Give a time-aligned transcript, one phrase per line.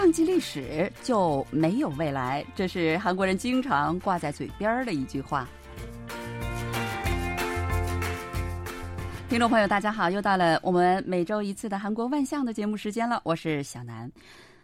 [0.00, 5.46] 忘记历史就没有未来，这是韩国人经常挂在嘴边的一句话。
[9.28, 14.10] 听众朋友，大家好，又到了我们每周一次的韩国万象的节目时间了，我是小南。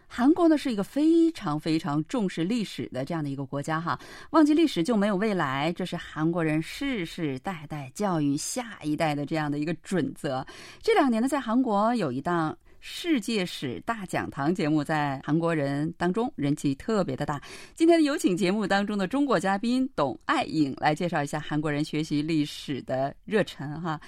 [0.07, 3.99] 韩国呢是一个非常非常重视历史的这样的一个国家哈，
[4.31, 10.43] 忘记历史就没有未来，这是韩国人世世代代教育下一代的这样的一个准则。
[10.81, 12.57] 这两年呢，在韩国有一档。
[12.79, 17.41] 世界史大讲堂节目在韩国人当中人气特别的大。
[17.75, 23.99] 今天有请节目当中的中国嘉宾董爱颖来介绍一下韩国人学习历史的热忱哈。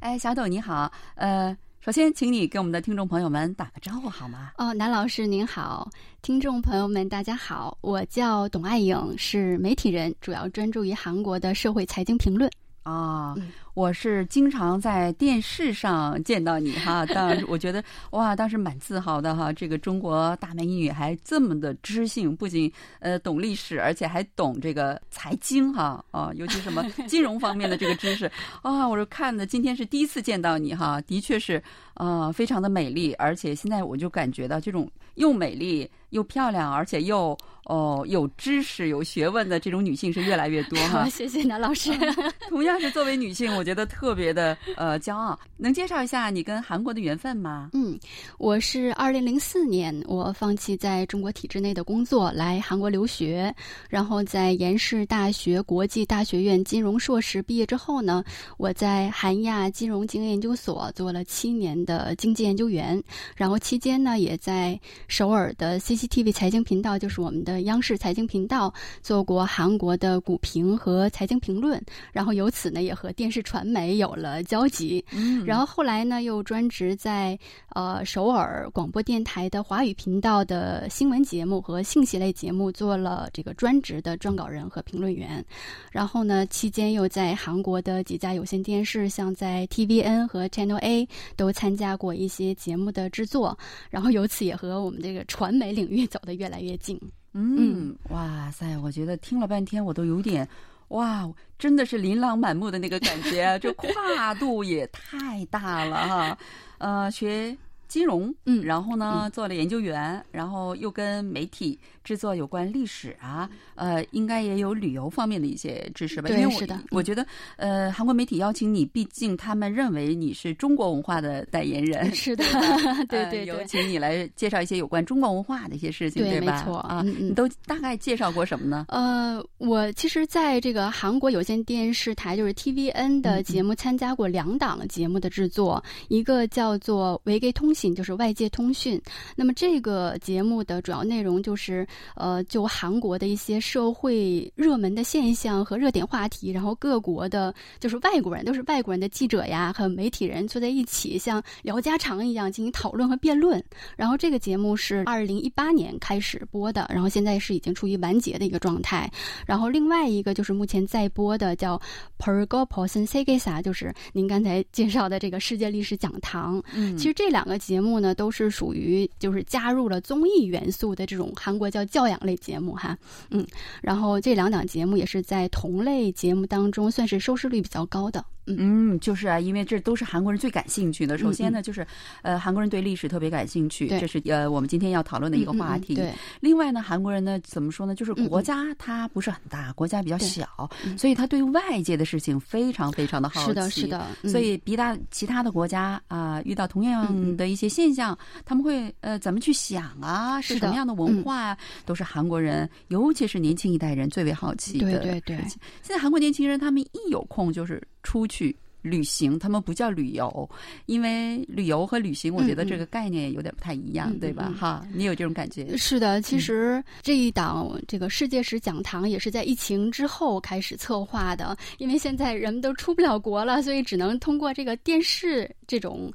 [0.00, 4.52] 哎，小董你好，呃，首先请你给我们的听众朋友们打个招呼好吗？
[4.58, 5.90] 哦，南老师您好，
[6.22, 12.50] 听众朋友们大家好，我叫董爱颖，是媒体人，主要专注于韩国的社会财经评论。
[12.82, 13.34] 啊。
[13.74, 19.52] 我是经常在电视上见到你哈，当我觉得哇，当时蛮自豪的哈。
[19.52, 28.30] 这个中国大美女还这么的知性，不仅呃懂历史，而且还懂这个财经哈啊，尤其什么 金融方面的这个知识
[28.62, 28.86] 啊。
[28.88, 31.60] 我是看的今天是第一次见到你哈，的确是
[31.94, 41.08] 啊，非常的美丽，而且现在我就感觉到这种又美丽又漂亮，而且又哦有知识有学问的这种女性是越来越多哈。
[41.08, 41.90] 谢谢南老师。
[42.48, 43.63] 同样是作为女性，我。
[43.64, 47.70] 觉得特别的呃骄傲，能介绍一下你跟韩国的缘分吗？
[47.72, 47.98] 嗯，
[48.38, 53.52] 我是二零零四年我放弃在中国体制内的工作来韩国留学，
[53.88, 58.22] 然后在延世大学国际大学院金融硕士毕业之后呢，
[58.58, 63.02] 我在韩亚金融经营研究所做了七年的经济研究员，
[63.34, 64.78] 然后期间呢也在
[65.08, 71.82] 首尔的 CCTV 财经频道，就是我们的央视财经频道做过韩国的股评和财经评论，
[72.12, 73.53] 然后由此呢也和电视传。
[73.54, 77.38] 传媒有了交集，嗯，然后后来呢，又专职在
[77.68, 85.44] 呃首尔广播电台的华语频道的新闻节目和信息类节目做了这个专职的撰稿人和评论员，
[85.92, 93.56] 然后呢，期间又在韩国的几家有线电视，像在 TVN 和 Channel A 都参加过一些节目的制作，
[93.88, 97.00] 然后由此也和我们这个传媒领域走得越来越近。
[97.34, 100.48] 嗯，哇塞，我觉得听了半天，我都有点。
[100.88, 101.28] 哇，
[101.58, 106.38] 真的是琳琅满目的那个感觉，这跨度也太大了哈！
[106.78, 107.56] 呃，学
[107.88, 111.78] 金融，嗯，然后呢做了研究员，然后又跟媒体。
[112.04, 116.28] 制作有关历史啊，呃，应该也有旅游方面的一些知识吧？
[116.28, 116.78] 对，是的。
[116.90, 117.26] 我觉得，
[117.56, 122.04] 呃，韩国媒体邀请你，毕竟他们认为你是中国文化的代言人。
[122.14, 122.44] 是的，
[123.08, 123.46] 对对对。
[123.46, 126.52] 有请你来介绍一些有关中国文化的一些事情，对吧？
[126.58, 128.84] 没错啊，你都大概介绍过什么呢？
[128.90, 139.00] 呃，我其实在这个韩国有线电视台，就是 TVN 的节目，参加过两档节目的制作，一个叫做《维给通信》，就是外界通讯。
[139.34, 141.86] 那么这个节目的主要内容就是。
[142.14, 153.62] 呃，就韩国的一些社会热门的现象和热点话题，然后各国的，就是外国人，都是外国人的记者呀和媒体人坐在一起，像聊家常一样进行讨论和辩论。
[153.96, 159.10] 然后这个节目是二零一八年开始播的，然后现在是已经处于完结的一个状态。
[159.46, 161.80] 然后另外一个就是目前在播的叫
[162.18, 166.62] Pergo Person Segesa，就是您刚才介绍的这个世界历史讲堂。
[166.74, 172.96] 嗯，其实这两个节目呢，都是属于就是加入了综艺元素的这种韩国教养类节目哈，
[173.30, 173.46] 嗯，
[173.82, 178.24] 然后这两档节目也是在同类节目当中算是收视率比较高的。
[178.46, 181.16] 嗯，就是啊，因为这都是韩国人最感兴趣的。
[181.16, 181.86] 首先呢，就是
[182.22, 185.94] 呃，韩国人对历史特别感兴趣，这是呃我们今天要讨论的一个话题。
[185.94, 186.12] 对。
[186.40, 187.94] 另外呢，韩国人呢怎么说呢？
[187.94, 190.68] 就是国家它不是很大，国家比较小，
[190.98, 193.46] 所以他对外界的事情非常非常的好奇。
[193.46, 194.06] 是的，是的。
[194.28, 200.40] 所以比大其他的国家啊，遇到同样的一些现象，他们会呃怎么去想啊？
[200.40, 201.58] 是什么样的文化啊？
[201.86, 204.90] 都是韩国人，尤其是年轻一代人最为好奇的。
[204.90, 205.36] 对对对。
[205.82, 207.82] 现在韩国年轻人他们一有空就是。
[208.04, 210.48] 出去旅行，他们不叫旅游，
[210.86, 214.54] 因为旅游和旅行，我觉得这个概念有点不太一样，对吧？
[214.56, 215.76] 哈，你有这种感觉？
[215.76, 226.12] 是的，其实这一档这个世界史讲堂也是在疫情之后开始策划的，因为现在人们都出不了国了，所以只能通过这个电视这种。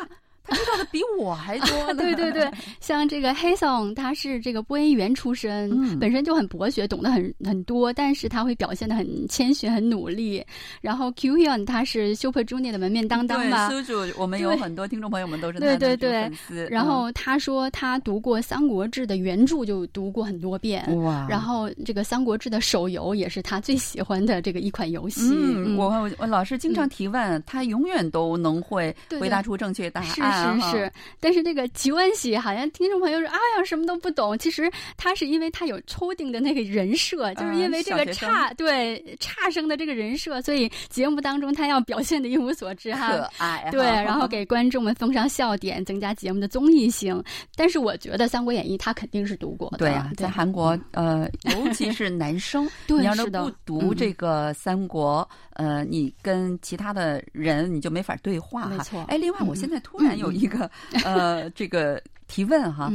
[0.50, 2.02] 他知道的比我还多呢。
[2.02, 10.45] 对对对，像这个黑松，他是这个播音员出身，本身就很博学，懂得很很多，但是他会表现的很谦逊、很努力。
[10.80, 13.71] 然后 Q Hyun 他是 Super Junior 的门面当当吧？
[13.71, 16.30] 苏主，我们有很多听众朋友们都是对对对
[16.69, 20.85] 然后他说他读过《三国志》的原著就读过很多遍。
[21.02, 21.26] 哇！
[21.28, 25.21] 然后这个《三国志》的手游也是他最喜欢的这个一款游戏。
[25.33, 30.09] 嗯，我我老师经常提问，他永远都能会回答出正确答案。
[30.09, 30.21] 是
[30.61, 34.38] 是是，但是这个吉万喜好像听众朋友说，哎呀，什么都不懂。
[34.38, 47.23] 其实他是因为他有抽定的那个人设，就是因为这个差对差生的这个人设，所以节目当中他要表现的一无所知哈，可爱对，然后给观众们封上笑点，增加节目的综艺性。
[47.56, 58.68] 但是我觉得《三国演义》他肯定是读过的，对啊，在韩国呃，尤其是男生， 你要是不读这个《三国》，呃，你跟其他的人你就没法对话哈。
[58.68, 60.70] 没错，哎，另外我现在突然有一个。
[61.04, 62.92] 呃，这个提问哈，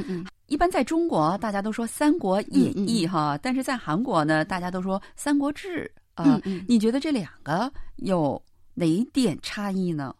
[0.48, 5.92] 一般在中国大家都说《三国演义》哈，但是在韩国呢，大家都说《三国志》
[6.24, 6.40] 啊。
[6.68, 8.42] 你觉得这两个有
[8.74, 10.16] 哪一点差异呢？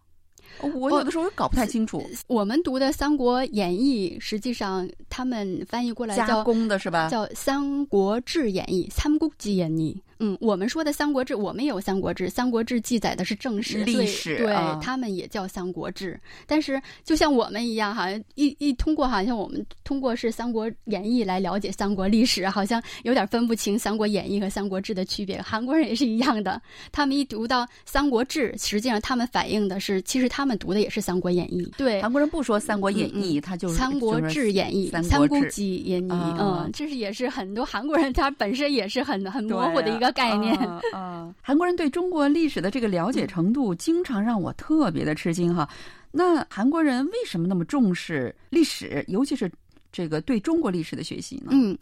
[0.62, 2.08] 我有的时候搞不太清楚。
[2.28, 7.10] 我们读的《三国演义》，实际上他们翻译过来加工的是吧？
[7.10, 10.02] 叫《三国志演义》《三国志演义》。
[10.20, 16.14] 嗯，我们说的《三国志》，我们也有《三国志》，《三国志》记载的是正史历史，对啊他们也叫《三国志》。
[16.48, 25.42] 但是就像我们一样，好像一一通过，好像我们通过是《三国演义》来了解三国历史，好像有点分不清《三国演义》和《三国志》的区别。
[25.42, 31.64] 韩国人也是一样的，他们一读到《三国志》，实际上他们反映的是，其实他们读的也是《三国演义》。
[31.78, 40.56] 对，韩国人不说《三国演义》，嗯他就是《三国志演义》三国志演义》啊嗯，这是也是很多韩国人他本身也是很很模糊的一个概念。
[40.58, 45.68] 啊啊韩国人对中国历史的这个了解程度，经常让我特别的吃惊哈。
[46.12, 49.52] 那韩国人为什么那么重视历史，尤其是
[49.96, 51.52] 这个对中国历史的学习呢？
[51.52, 51.78] 嗯，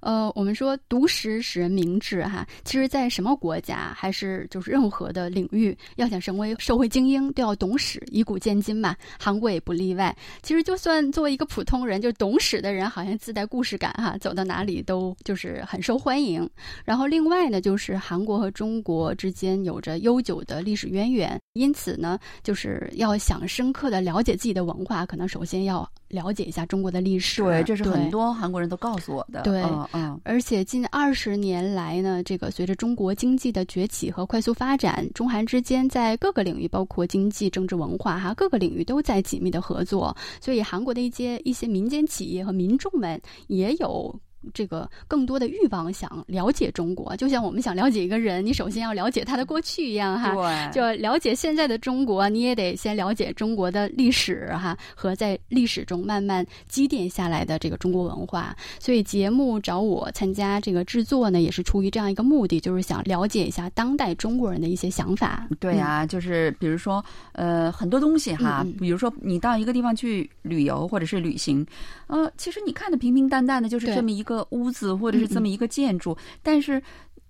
[0.00, 8.96] 呃，我们说读史使人明智哈，其实，在什么国家还是就是任何的领域，要想成为社会精英，都要懂史，以古鉴今嘛。
[9.20, 10.16] 韩国也不例外。
[10.42, 16.48] 其实，就算作为一个普通人，就懂史的人，好像自带故事感哈，走到哪里都就是很受欢迎。
[16.86, 27.42] 然后，另外呢，就是韩国和中国之间有着悠久的历史渊源，因此呢，就是要想深刻的了解自己的文化，可能首先要了解一下中国的历史。
[27.42, 29.42] 对，这是很多韩国人都告诉我的。
[29.42, 40.16] 对嗯嗯而且近二十年来呢，这个随着中国经济的崛起和快速发展，中韩之间在各个领域，包括经济、政治、文化哈各个领域都在紧密的合作。
[40.40, 44.14] 所以韩国的一些一些民间企业和民众们也有。
[44.54, 50.34] 这个更多的欲望想了解中国，就像我们想了解一个人，你首先要了解他的过去一样哈。
[50.34, 58.56] 对，就了解现在的中国，你也得先了解中国的历史哈，和在历史中慢慢积淀下来的这个中国文化。
[58.78, 65.46] 所以节目找我参加这个制作呢，也是出于这样一个目的，就是想了解一下当代中国人的一些想法。
[65.58, 71.66] 对呀、就是比如说，呃，很多东西哈，比如说你到一个地方去旅游或者是旅行，
[72.06, 76.82] 呃，其实你看的平平淡淡的，就是这么一个屋子或者是这么一个建筑，但是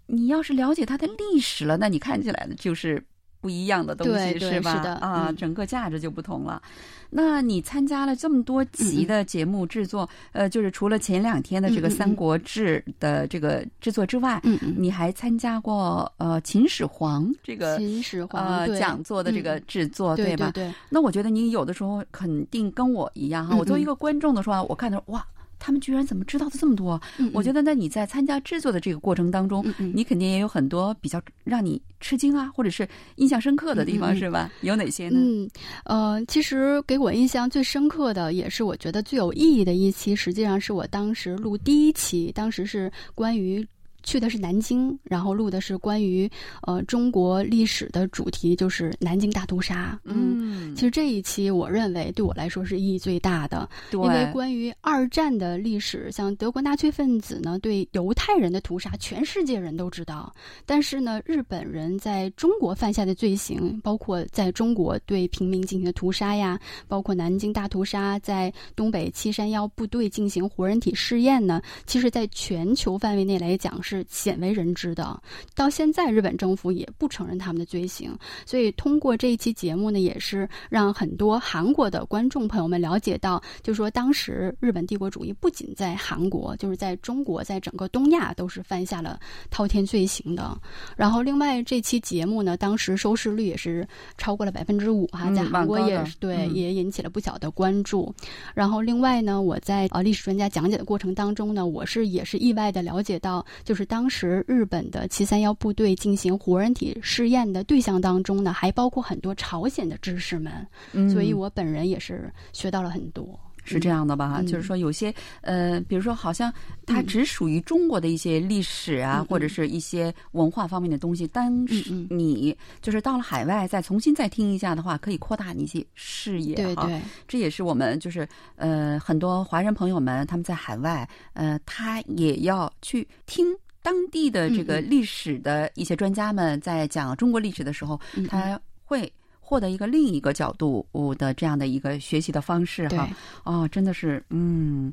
[0.07, 3.03] 你要是了解它的历史了，那你看起来的就是。
[3.41, 4.75] 不一样的东西是吧？
[4.75, 6.61] 是的啊，嗯整个价值就不同了。
[7.09, 20.51] 那你参加了这么多集的节目制作，呃，就是除了前两天的这个《三国志》的这个制作之外，嗯嗯，你还参加过呃秦始皇这个秦始皇呃讲座的这个嗯制作，对吧？
[20.53, 25.25] 对对，那我觉得你有的时候肯定跟我一样哈，嗯我作为一个观众的时候，我看到哇。
[25.59, 27.01] 他们居然怎么知道的这么多？
[27.19, 34.51] 嗯我觉得，那你在参加制作的这个过程当中，你肯定也有很多比较让你吃惊啊，或者是印象深刻的地方，是吧？
[34.63, 35.21] 有哪些呢？
[35.21, 35.51] 嗯，
[35.85, 43.67] 呃，其实给我印象最深刻的，也是我觉得最有意义的一期，实际上是我当时录第一期，当时是关于。
[44.03, 46.31] 去的是南京，然后录的是关于
[46.63, 49.99] 呃中国历史的主题，就是南京大屠杀。
[50.05, 60.35] 嗯，其实这一期我认为对我来说是意义最大的，因为关于二战的历史，像德国纳粹分子呢对犹太人的屠杀，全世界人都知道。
[60.65, 75.19] 但是呢，日本人在中国犯下的罪行，包括在中国对平民进行的屠杀呀，包括南京大屠杀，在东北七三幺部队进行活人体试验呢，其实在全球范围内来讲是鲜为人知的。
[75.55, 78.15] 到现在，日本政府也不承认他们的罪行。
[78.45, 89.19] 所以通过这一期节目呢，也是让很多韩国的观众朋友们了解到，就是说当时日本帝国主义不仅在韩国，就是在中国，在整个东亚都是犯下了
[89.49, 90.61] 滔天罪行的。
[90.97, 98.15] 然后另外这期节目呢，当时收视率也是超过了百分之五哈，嗯在韩国也是对，嗯也引起了不小的关注。
[98.55, 113.39] 然后另外呢，我在呃历史专家讲解的过程当中呢，我是也是意外的了解到，就是当时日本的七三幺部队进行活人体试验的对象当中呢，还包括很多朝鲜的知识们，嗯所以我本人也是学到了很多。
[113.65, 114.37] 是这样的吧？
[114.39, 116.51] 嗯就是说，有些呃，比如说，好像
[116.87, 121.27] 它只属于中国的一些历史啊，或者是一些文化方面的东西。
[121.27, 126.55] 当时嗯你就是到了海外，再重新再听一下的话，可以扩大你一些视野。
[126.75, 133.55] 哈，对对，这也是我们就是呃很多华人朋友们他们在海外，呃，他也要去听。
[133.89, 143.09] 当地的这个嗯嗯历史的一些专家们在讲中国历史的时候，嗯嗯他会获得一个另一个角度的这样的一个学习的方式哈。
[143.45, 144.93] 哦，真的是，嗯，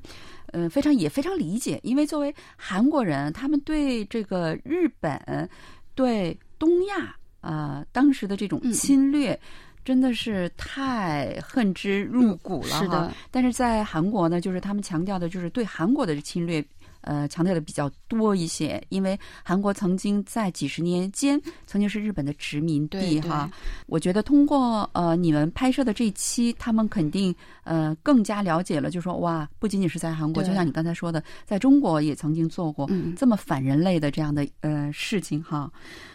[0.53, 5.49] 呃，非常也非常理解，因为作为韩国人，他们对这个日本、
[5.93, 9.37] 对东亚啊、呃当时的这种嗯侵略。
[9.83, 12.79] 真的是太恨之入骨了哈！
[12.81, 16.59] 是的，但是在韩国呢，就是他们强调的，就是对韩国的侵略，
[17.05, 23.49] 呃强调的比较多一些，因为韩国曾经在几十年间曾经是日本的殖民地哈。
[23.87, 27.33] 我觉得通过呃你们拍摄的这一期，他们肯定
[27.63, 35.71] 呃更加了解了，就说哇，不仅仅是在韩国，就像你刚才说的，在中国也曾经做过这么反人类的这样的呃事情哈。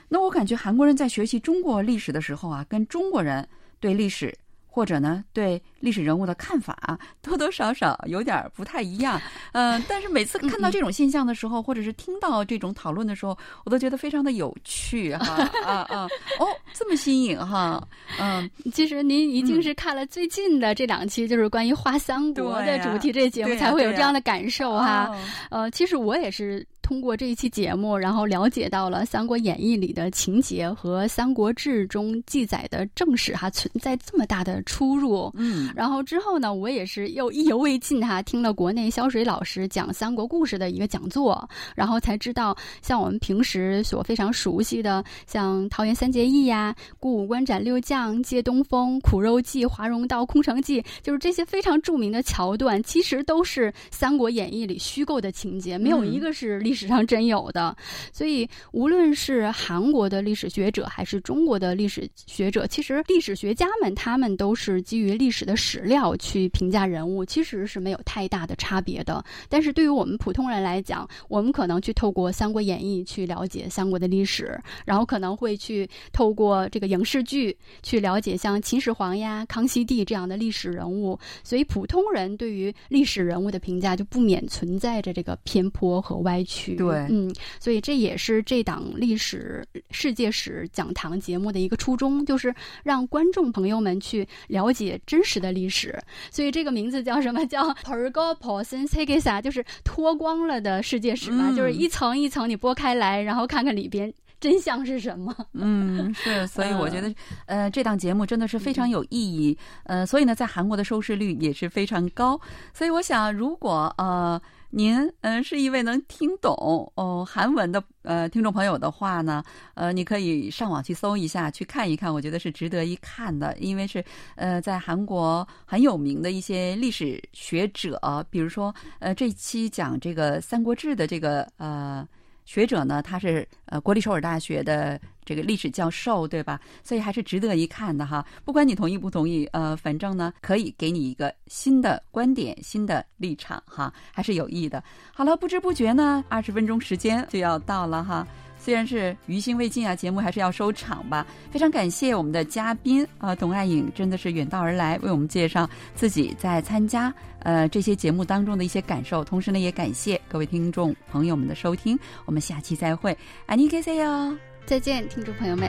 [0.09, 4.37] 那我感觉韩国人在学习中国历史的时候啊，跟中国人对历史。
[4.71, 9.21] 或者呢，对历史人物的看法多多少少有点不太一样，
[9.53, 16.09] 嗯，但是每次看到这种现象的时候，或者是听到这种讨论的时候，我都觉得非常的有趣哈啊啊
[16.39, 17.83] 哦，这么新颖哈，
[18.19, 25.11] 嗯， 其实您一定是看了最近的这两期，就是关于花三国的主题这节目，才会有这样的感受哈。
[25.51, 26.67] 呃，其实我也是。
[26.91, 35.31] 通过这一期节目，然后了解到了《三国演义》里的情节和《三国志》中记载的正史哈存在这么大的出入。
[35.37, 56.80] 嗯，然后之后呢，我也是又意犹未尽哈，听了国内肖水老师讲三国故事的一个讲座，然后才知道，像我们平时所非常熟悉的，像桃园三结义呀、过五关斩六将、借东风、苦肉计、华容道、空城计，就是这些非常著名的桥段，其实都是《三国演义》里虚构的情节，没有一个是历史。
[56.81, 57.77] 史上真有的，
[58.11, 69.23] 所以无论是韩国的历史学者还是中国的历史学者，其实历史学家们他们都是基于历史的史料去评价人物，其实是没有太大的差别的。
[69.51, 81.19] 但是对于我们普通人来讲，我们可能去透过《三国演义》去了解三国的历史，然后可能会去透过这个影视剧去了解像秦始皇呀、康熙帝这样的历史人物。
[81.45, 86.70] 所以普通人对于历史人物的评价就不免存在着这个偏颇和歪曲。
[86.77, 95.99] 对，嗯，所以这也是这档历史世界史讲堂节目的一个初衷，就是让观众朋友们去了解真实的历史。
[96.31, 97.45] 所以这个名字叫什么？
[97.47, 105.35] 叫 “Pergo Person s e g e s a 就是脱光了的世界史嘛，就是一层一层你剥开来，然后看看里边真相是什么。
[105.55, 107.13] 嗯，是，所以我觉得，
[107.47, 109.57] 呃，这档节目真的是非常有意义。
[109.85, 112.41] 呃，所以呢，在韩国的收视率也是非常高。
[112.73, 114.41] 所以我想，如果呃。
[114.71, 119.43] 您嗯是一位能听懂哦韩文的呃听众朋友的话呢，
[119.75, 124.05] 呃，你可以上网去搜一下，去看一看，我觉得是值得一看的，因为是
[124.37, 132.07] 呃在韩国很有名的一些历史学者，比如说呃这期讲这个《三国志》的这个呃。
[132.47, 136.59] 学者呢，他是呃国立首尔大学的这个历史教授，对吧？
[136.83, 138.27] 所以还是值得一看的哈。
[138.45, 144.83] 不管你同意不同意，呃，反正呢，可以给你一个新的观点、新的立场哈，还是有益的。
[145.15, 148.27] 好了，不知不觉呢，二十分钟时间就要到了哈。
[148.63, 151.27] 虽然是余兴未尽啊，节目还是要收场吧。
[151.51, 159.25] 非常感谢我们的嘉宾啊，董爱颖真的是远道而来为我们介绍自己在参加呃这些节目当中的一些感受。
[159.25, 161.99] 同时呢，也感谢各位听众朋友们的收听。
[162.27, 163.17] 我们下期再会，
[163.47, 164.37] 安妮 K C 哟，
[164.71, 165.69] 再见，听众朋友们。